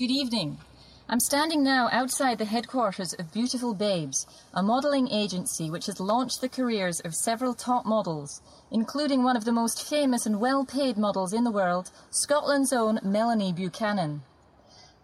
Good 0.00 0.10
evening. 0.10 0.56
I'm 1.10 1.20
standing 1.20 1.62
now 1.62 1.90
outside 1.92 2.38
the 2.38 2.46
headquarters 2.46 3.12
of 3.12 3.34
Beautiful 3.34 3.74
Babes, 3.74 4.26
a 4.54 4.62
modelling 4.62 5.10
agency 5.10 5.70
which 5.70 5.84
has 5.84 6.00
launched 6.00 6.40
the 6.40 6.48
careers 6.48 7.00
of 7.00 7.14
several 7.14 7.52
top 7.52 7.84
models, 7.84 8.40
including 8.70 9.22
one 9.22 9.36
of 9.36 9.44
the 9.44 9.52
most 9.52 9.86
famous 9.86 10.24
and 10.24 10.40
well 10.40 10.64
paid 10.64 10.96
models 10.96 11.34
in 11.34 11.44
the 11.44 11.50
world, 11.50 11.90
Scotland's 12.08 12.72
own 12.72 12.98
Melanie 13.02 13.52
Buchanan. 13.52 14.22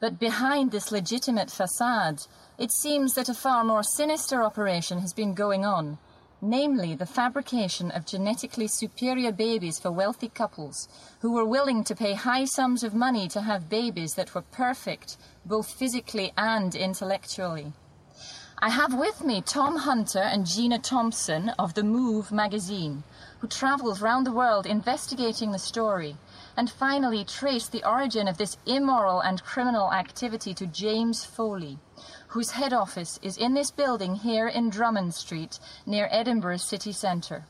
But 0.00 0.18
behind 0.18 0.72
this 0.72 0.90
legitimate 0.90 1.52
facade, 1.52 2.22
it 2.58 2.72
seems 2.72 3.14
that 3.14 3.28
a 3.28 3.34
far 3.34 3.62
more 3.62 3.84
sinister 3.84 4.42
operation 4.42 4.98
has 4.98 5.12
been 5.12 5.34
going 5.34 5.64
on, 5.64 5.98
namely 6.42 6.94
the 6.94 7.06
fabrication 7.06 7.90
of 7.90 8.06
genetically 8.06 8.66
superior 8.66 9.32
babies 9.32 9.78
for 9.78 9.90
wealthy 9.90 10.28
couples 10.28 10.88
who 11.20 11.32
were 11.32 11.44
willing 11.44 11.84
to 11.84 11.94
pay 11.94 12.14
high 12.14 12.44
sums 12.44 12.82
of 12.82 12.94
money 12.94 13.28
to 13.28 13.42
have 13.42 13.68
babies 13.68 14.14
that 14.14 14.34
were 14.34 14.42
perfect, 14.42 15.16
both 15.44 15.70
physically 15.72 16.32
and 16.36 16.74
intellectually. 16.74 17.72
I 18.62 18.68
have 18.68 18.92
with 18.92 19.24
me 19.24 19.40
Tom 19.40 19.76
Hunter 19.76 20.18
and 20.18 20.46
Gina 20.46 20.78
Thompson 20.78 21.48
of 21.58 21.72
the 21.72 21.82
Move 21.82 22.30
magazine, 22.30 23.04
who 23.38 23.46
travelled 23.46 24.02
round 24.02 24.26
the 24.26 24.32
world 24.32 24.66
investigating 24.66 25.52
the 25.52 25.58
story 25.58 26.16
and 26.60 26.68
finally 26.68 27.24
traced 27.24 27.72
the 27.72 27.88
origin 27.88 28.28
of 28.28 28.36
this 28.36 28.58
immoral 28.66 29.20
and 29.20 29.42
criminal 29.42 29.90
activity 29.94 30.52
to 30.52 30.66
James 30.66 31.24
Foley, 31.24 31.78
whose 32.28 32.50
head 32.50 32.74
office 32.74 33.18
is 33.22 33.38
in 33.38 33.54
this 33.54 33.70
building 33.70 34.14
here 34.14 34.46
in 34.46 34.68
Drummond 34.68 35.14
Street, 35.14 35.58
near 35.86 36.06
Edinburgh's 36.10 36.62
city 36.62 36.92
centre. 36.92 37.46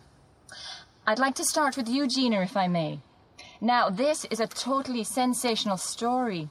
I'd 1.09 1.19
like 1.19 1.35
to 1.35 1.45
start 1.45 1.77
with 1.77 1.89
Gina, 1.89 2.41
if 2.41 2.57
I 2.57 2.69
may. 2.69 3.01
Now, 3.61 3.91
this 3.91 4.27
is 4.27 4.39
a 4.39 4.47
totally 4.47 5.03
sensational 5.03 5.77
story. 5.77 6.49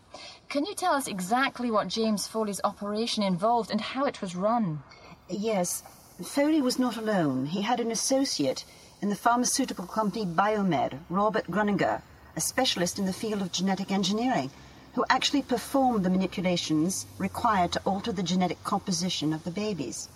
Can 0.49 0.65
you 0.65 0.75
tell 0.75 0.91
us 0.91 1.07
exactly 1.07 1.71
what 1.71 1.87
James 1.87 2.27
Foley's 2.27 2.59
operation 2.65 3.23
involved 3.23 3.71
and 3.71 3.79
how 3.79 4.03
it 4.03 4.21
was 4.21 4.35
run? 4.35 4.83
Yes, 5.29 5.81
Foley 6.21 6.61
was 6.61 6.77
not 6.77 6.97
alone. 6.97 7.45
He 7.45 7.61
had 7.61 7.79
an 7.79 7.89
associate 7.89 8.65
in 9.01 9.07
the 9.07 9.15
pharmaceutical 9.15 9.87
company 9.87 10.25
Biomed, 10.25 10.99
Robert 11.09 11.47
Gruninger, 11.47 12.01
a 12.39 12.41
specialist 12.41 12.97
in 12.97 13.05
the 13.05 13.11
field 13.11 13.41
of 13.41 13.51
genetic 13.51 13.91
engineering 13.91 14.49
who 14.93 15.03
actually 15.09 15.41
performed 15.41 16.05
the 16.05 16.09
manipulations 16.09 17.05
required 17.17 17.69
to 17.69 17.81
alter 17.83 18.13
the 18.13 18.23
genetic 18.23 18.63
composition 18.63 19.33
of 19.33 19.43
the 19.43 19.51
babies. 19.51 20.07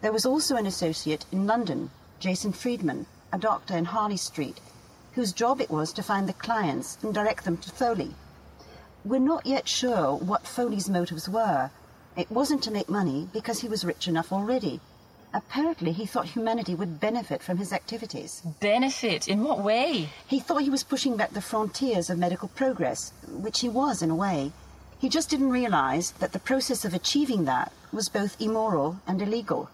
There 0.00 0.10
was 0.10 0.26
also 0.26 0.56
an 0.56 0.66
associate 0.66 1.26
in 1.30 1.46
London, 1.46 1.92
Jason 2.18 2.52
Friedman, 2.52 3.06
a 3.32 3.38
doctor 3.38 3.76
in 3.76 3.84
Harley 3.84 4.16
Street, 4.16 4.58
whose 5.12 5.30
job 5.32 5.60
it 5.60 5.70
was 5.70 5.92
to 5.92 6.02
find 6.02 6.28
the 6.28 6.32
clients 6.32 6.98
and 7.00 7.14
direct 7.14 7.44
them 7.44 7.58
to 7.58 7.70
Foley. 7.70 8.16
We're 9.04 9.20
not 9.20 9.46
yet 9.46 9.68
sure 9.68 10.16
what 10.16 10.48
Foley's 10.48 10.90
motives 10.90 11.28
were. 11.28 11.70
It 12.16 12.32
wasn't 12.32 12.64
to 12.64 12.72
make 12.72 12.88
money 12.88 13.28
because 13.32 13.60
he 13.60 13.68
was 13.68 13.84
rich 13.84 14.08
enough 14.08 14.32
already. 14.32 14.80
Apparently, 15.32 15.92
he 15.92 16.06
thought 16.06 16.26
humanity 16.26 16.74
would 16.74 16.98
benefit 16.98 17.42
from 17.42 17.58
his 17.58 17.72
activities. 17.72 18.42
Benefit? 18.60 19.28
In 19.28 19.44
what 19.44 19.60
way? 19.60 20.08
He 20.26 20.40
thought 20.40 20.62
he 20.62 20.70
was 20.70 20.82
pushing 20.82 21.16
back 21.16 21.32
the 21.32 21.40
frontiers 21.40 22.10
of 22.10 22.18
medical 22.18 22.48
progress, 22.48 23.12
which 23.28 23.60
he 23.60 23.68
was 23.68 24.02
in 24.02 24.10
a 24.10 24.14
way. 24.14 24.52
He 24.98 25.08
just 25.08 25.30
didn't 25.30 25.50
realize 25.50 26.10
that 26.18 26.32
the 26.32 26.38
process 26.38 26.84
of 26.84 26.94
achieving 26.94 27.44
that 27.44 27.72
was 27.92 28.08
both 28.08 28.40
immoral 28.40 29.00
and 29.06 29.22
illegal. 29.22 29.70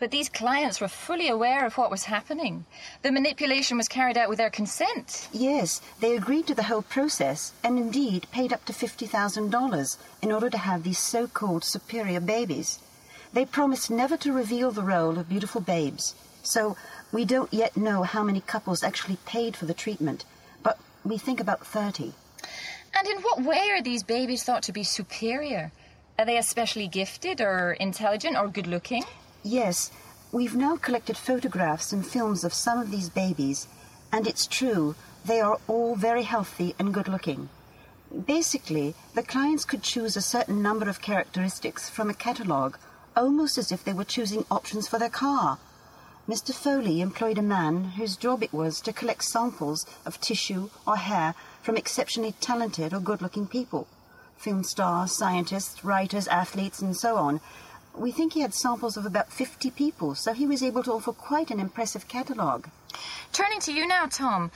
But 0.00 0.10
these 0.10 0.30
clients 0.30 0.80
were 0.80 0.88
fully 0.88 1.28
aware 1.28 1.66
of 1.66 1.76
what 1.76 1.90
was 1.90 2.04
happening. 2.04 2.64
The 3.02 3.12
manipulation 3.12 3.76
was 3.76 3.86
carried 3.86 4.16
out 4.16 4.30
with 4.30 4.38
their 4.38 4.50
consent. 4.50 5.28
Yes, 5.30 5.82
they 6.00 6.16
agreed 6.16 6.46
to 6.46 6.54
the 6.54 6.64
whole 6.64 6.82
process 6.82 7.52
and 7.62 7.78
indeed 7.78 8.26
paid 8.32 8.52
up 8.52 8.64
to 8.64 8.72
$50,000 8.72 9.96
in 10.22 10.32
order 10.32 10.50
to 10.50 10.58
have 10.58 10.82
these 10.82 10.98
so 10.98 11.26
called 11.26 11.64
superior 11.64 12.20
babies. 12.20 12.80
They 13.32 13.44
promised 13.44 13.90
never 13.90 14.16
to 14.18 14.32
reveal 14.32 14.72
the 14.72 14.82
role 14.82 15.18
of 15.18 15.28
beautiful 15.28 15.60
babes, 15.60 16.14
so 16.42 16.76
we 17.12 17.24
don't 17.24 17.52
yet 17.52 17.76
know 17.76 18.02
how 18.02 18.24
many 18.24 18.40
couples 18.40 18.82
actually 18.82 19.18
paid 19.24 19.56
for 19.56 19.66
the 19.66 19.74
treatment, 19.74 20.24
but 20.62 20.78
we 21.04 21.16
think 21.16 21.38
about 21.38 21.64
30. 21.64 22.12
And 22.92 23.06
in 23.06 23.22
what 23.22 23.42
way 23.42 23.70
are 23.70 23.82
these 23.82 24.02
babies 24.02 24.42
thought 24.42 24.64
to 24.64 24.72
be 24.72 24.82
superior? 24.82 25.70
Are 26.18 26.24
they 26.24 26.38
especially 26.38 26.88
gifted 26.88 27.40
or 27.40 27.72
intelligent 27.74 28.36
or 28.36 28.48
good 28.48 28.66
looking? 28.66 29.04
Yes, 29.44 29.92
we've 30.32 30.56
now 30.56 30.76
collected 30.76 31.16
photographs 31.16 31.92
and 31.92 32.04
films 32.04 32.42
of 32.42 32.52
some 32.52 32.80
of 32.80 32.90
these 32.90 33.08
babies, 33.08 33.68
and 34.12 34.26
it's 34.26 34.46
true, 34.46 34.96
they 35.24 35.40
are 35.40 35.58
all 35.68 35.94
very 35.94 36.24
healthy 36.24 36.74
and 36.80 36.92
good 36.92 37.06
looking. 37.08 37.48
Basically, 38.26 38.94
the 39.14 39.22
clients 39.22 39.64
could 39.64 39.84
choose 39.84 40.16
a 40.16 40.20
certain 40.20 40.60
number 40.62 40.88
of 40.88 41.00
characteristics 41.00 41.88
from 41.88 42.10
a 42.10 42.14
catalogue 42.14 42.76
almost 43.20 43.58
as 43.58 43.70
if 43.70 43.84
they 43.84 43.92
were 43.92 44.04
choosing 44.04 44.44
options 44.50 44.88
for 44.88 44.98
their 44.98 45.10
car. 45.10 45.58
Mr. 46.28 46.54
Foley 46.54 47.00
employed 47.00 47.38
a 47.38 47.42
man 47.42 47.84
whose 47.96 48.16
job 48.16 48.42
it 48.42 48.52
was 48.52 48.80
to 48.80 48.92
collect 48.92 49.24
samples 49.24 49.86
of 50.06 50.20
tissue 50.20 50.70
or 50.86 50.96
hair 50.96 51.34
from 51.62 51.76
exceptionally 51.76 52.32
talented 52.40 52.94
or 52.94 53.00
good 53.00 53.20
looking 53.20 53.46
people 53.46 53.86
film 54.36 54.64
stars, 54.64 55.16
scientists, 55.18 55.84
writers, 55.84 56.26
athletes, 56.28 56.80
and 56.80 56.96
so 56.96 57.16
on. 57.16 57.40
We 57.94 58.10
think 58.10 58.32
he 58.32 58.40
had 58.40 58.54
samples 58.54 58.96
of 58.96 59.04
about 59.04 59.30
50 59.30 59.70
people, 59.72 60.14
so 60.14 60.32
he 60.32 60.46
was 60.46 60.62
able 60.62 60.82
to 60.84 60.92
offer 60.92 61.12
quite 61.12 61.50
an 61.50 61.60
impressive 61.60 62.08
catalogue. 62.08 62.70
Turning 63.32 63.60
to 63.60 63.72
you 63.72 63.86
now, 63.86 64.06
Tom, 64.06 64.50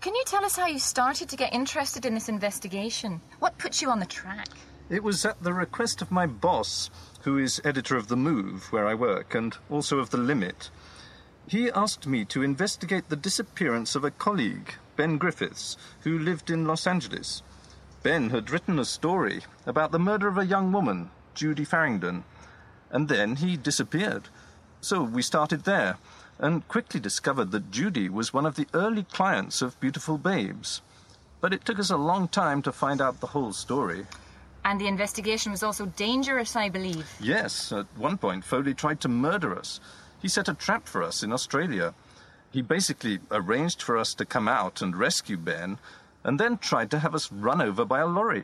can 0.00 0.14
you 0.14 0.22
tell 0.24 0.44
us 0.44 0.56
how 0.56 0.66
you 0.66 0.78
started 0.78 1.28
to 1.28 1.36
get 1.36 1.52
interested 1.52 2.06
in 2.06 2.14
this 2.14 2.30
investigation? 2.30 3.20
What 3.38 3.58
put 3.58 3.82
you 3.82 3.90
on 3.90 4.00
the 4.00 4.06
track? 4.06 4.48
It 4.88 5.02
was 5.02 5.24
at 5.24 5.42
the 5.42 5.52
request 5.52 6.00
of 6.00 6.12
my 6.12 6.26
boss, 6.26 6.90
who 7.22 7.38
is 7.38 7.60
editor 7.64 7.96
of 7.96 8.06
The 8.06 8.16
Move, 8.16 8.70
where 8.72 8.86
I 8.86 8.94
work, 8.94 9.34
and 9.34 9.56
also 9.68 9.98
of 9.98 10.10
The 10.10 10.16
Limit. 10.16 10.70
He 11.48 11.72
asked 11.72 12.06
me 12.06 12.24
to 12.26 12.44
investigate 12.44 13.08
the 13.08 13.16
disappearance 13.16 13.96
of 13.96 14.04
a 14.04 14.12
colleague, 14.12 14.74
Ben 14.94 15.18
Griffiths, 15.18 15.76
who 16.02 16.16
lived 16.16 16.50
in 16.50 16.66
Los 16.66 16.86
Angeles. 16.86 17.42
Ben 18.04 18.30
had 18.30 18.48
written 18.50 18.78
a 18.78 18.84
story 18.84 19.42
about 19.66 19.90
the 19.90 19.98
murder 19.98 20.28
of 20.28 20.38
a 20.38 20.46
young 20.46 20.70
woman, 20.70 21.10
Judy 21.34 21.64
Farringdon, 21.64 22.22
and 22.88 23.08
then 23.08 23.36
he 23.36 23.56
disappeared. 23.56 24.28
So 24.80 25.02
we 25.02 25.20
started 25.20 25.64
there, 25.64 25.98
and 26.38 26.68
quickly 26.68 27.00
discovered 27.00 27.50
that 27.50 27.72
Judy 27.72 28.08
was 28.08 28.32
one 28.32 28.46
of 28.46 28.54
the 28.54 28.68
early 28.72 29.02
clients 29.02 29.62
of 29.62 29.80
Beautiful 29.80 30.16
Babes. 30.16 30.80
But 31.40 31.52
it 31.52 31.64
took 31.64 31.80
us 31.80 31.90
a 31.90 31.96
long 31.96 32.28
time 32.28 32.62
to 32.62 32.70
find 32.70 33.00
out 33.00 33.18
the 33.18 33.28
whole 33.28 33.52
story. 33.52 34.06
And 34.66 34.80
the 34.80 34.88
investigation 34.88 35.52
was 35.52 35.62
also 35.62 35.86
dangerous, 35.86 36.56
I 36.56 36.68
believe. 36.68 37.08
Yes, 37.20 37.70
at 37.70 37.86
one 37.96 38.18
point, 38.18 38.44
Foley 38.44 38.74
tried 38.74 39.00
to 39.02 39.08
murder 39.08 39.56
us. 39.56 39.78
He 40.20 40.26
set 40.26 40.48
a 40.48 40.54
trap 40.54 40.88
for 40.88 41.04
us 41.04 41.22
in 41.22 41.32
Australia. 41.32 41.94
He 42.50 42.62
basically 42.62 43.20
arranged 43.30 43.80
for 43.80 43.96
us 43.96 44.12
to 44.14 44.24
come 44.24 44.48
out 44.48 44.82
and 44.82 44.96
rescue 44.96 45.36
Ben, 45.36 45.78
and 46.24 46.40
then 46.40 46.58
tried 46.58 46.90
to 46.90 46.98
have 46.98 47.14
us 47.14 47.30
run 47.30 47.60
over 47.60 47.84
by 47.84 48.00
a 48.00 48.06
lorry. 48.08 48.42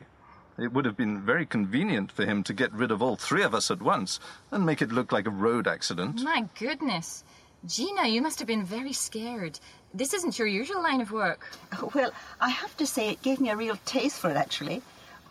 It 0.56 0.72
would 0.72 0.84
have 0.84 0.96
been 0.96 1.22
very 1.22 1.44
convenient 1.44 2.12
for 2.12 2.24
him 2.24 2.44
to 2.44 2.52
get 2.52 2.72
rid 2.72 2.92
of 2.92 3.02
all 3.02 3.16
three 3.16 3.42
of 3.42 3.52
us 3.52 3.68
at 3.68 3.82
once 3.82 4.20
and 4.52 4.64
make 4.64 4.80
it 4.80 4.92
look 4.92 5.10
like 5.10 5.26
a 5.26 5.30
road 5.30 5.66
accident. 5.66 6.22
My 6.22 6.44
goodness. 6.56 7.24
Gina, 7.66 8.06
you 8.06 8.22
must 8.22 8.38
have 8.38 8.46
been 8.46 8.64
very 8.64 8.92
scared. 8.92 9.58
This 9.92 10.14
isn't 10.14 10.38
your 10.38 10.46
usual 10.46 10.82
line 10.84 11.00
of 11.00 11.10
work. 11.10 11.50
Well, 11.94 12.12
I 12.40 12.50
have 12.50 12.76
to 12.76 12.86
say 12.86 13.10
it 13.10 13.22
gave 13.22 13.40
me 13.40 13.50
a 13.50 13.56
real 13.56 13.78
taste 13.86 14.20
for 14.20 14.30
it, 14.30 14.36
actually. 14.36 14.82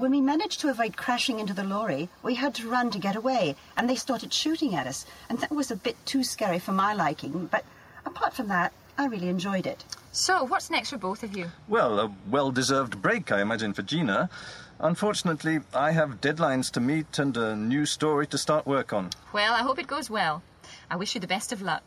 When 0.01 0.09
we 0.09 0.19
managed 0.19 0.61
to 0.61 0.69
avoid 0.69 0.97
crashing 0.97 1.39
into 1.39 1.53
the 1.53 1.63
lorry, 1.63 2.09
we 2.23 2.33
had 2.33 2.55
to 2.55 2.67
run 2.67 2.89
to 2.89 2.97
get 2.97 3.15
away, 3.15 3.55
and 3.77 3.87
they 3.87 3.95
started 3.95 4.33
shooting 4.33 4.73
at 4.73 4.87
us. 4.87 5.05
And 5.29 5.37
that 5.37 5.51
was 5.51 5.69
a 5.69 5.75
bit 5.75 5.95
too 6.07 6.23
scary 6.23 6.57
for 6.57 6.71
my 6.71 6.95
liking, 6.95 7.45
but 7.45 7.63
apart 8.03 8.33
from 8.33 8.47
that, 8.47 8.73
I 8.97 9.05
really 9.05 9.29
enjoyed 9.29 9.67
it. 9.67 9.85
So, 10.11 10.43
what's 10.43 10.71
next 10.71 10.89
for 10.89 10.97
both 10.97 11.21
of 11.21 11.37
you? 11.37 11.51
Well, 11.67 11.99
a 11.99 12.11
well 12.27 12.49
deserved 12.49 12.99
break, 12.99 13.31
I 13.31 13.41
imagine, 13.41 13.73
for 13.73 13.83
Gina. 13.83 14.31
Unfortunately, 14.79 15.59
I 15.71 15.91
have 15.91 16.19
deadlines 16.19 16.71
to 16.71 16.79
meet 16.79 17.19
and 17.19 17.37
a 17.37 17.55
new 17.55 17.85
story 17.85 18.25
to 18.25 18.39
start 18.39 18.65
work 18.65 18.93
on. 18.93 19.11
Well, 19.33 19.53
I 19.53 19.59
hope 19.59 19.77
it 19.77 19.85
goes 19.85 20.09
well. 20.09 20.41
I 20.89 20.95
wish 20.95 21.13
you 21.13 21.21
the 21.21 21.27
best 21.27 21.53
of 21.53 21.61
luck. 21.61 21.83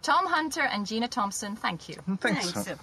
Tom 0.00 0.24
Hunter 0.24 0.62
and 0.62 0.86
Gina 0.86 1.08
Thompson, 1.08 1.56
thank 1.56 1.90
you. 1.90 1.96
Thanks. 2.22 2.52
Thanks. 2.52 2.80